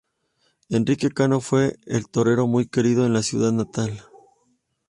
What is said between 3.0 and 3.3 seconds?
en su